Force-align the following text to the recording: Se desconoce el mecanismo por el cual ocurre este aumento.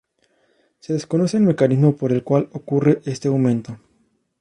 Se 0.79 0.93
desconoce 0.93 1.37
el 1.37 1.43
mecanismo 1.43 1.95
por 1.95 2.11
el 2.11 2.23
cual 2.23 2.49
ocurre 2.53 3.01
este 3.05 3.27
aumento. 3.27 3.77